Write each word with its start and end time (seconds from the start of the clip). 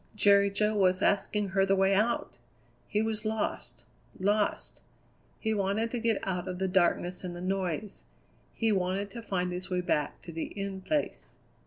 Jerry 0.15 0.49
Jo 0.49 0.73
was 0.75 1.03
asking 1.03 1.49
her 1.49 1.63
the 1.63 1.75
way 1.75 1.93
out! 1.93 2.39
He 2.87 3.03
was 3.03 3.23
lost 3.23 3.83
lost. 4.19 4.81
He 5.39 5.53
wanted 5.53 5.91
to 5.91 5.99
get 5.99 6.25
out 6.25 6.47
of 6.47 6.57
the 6.57 6.67
darkness 6.67 7.23
and 7.23 7.35
the 7.35 7.39
noise; 7.39 8.03
he 8.55 8.71
wanted 8.71 9.11
to 9.11 9.21
find 9.21 9.51
his 9.51 9.69
way 9.69 9.81
back 9.81 10.19
to 10.23 10.31
the 10.31 10.45
In 10.59 10.81
Place. 10.81 11.35